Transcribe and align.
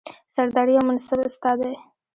سرداري 0.33 0.73
او 0.79 0.83
منصب 0.87 1.19
ستا 1.35 1.51
دی 1.59 1.71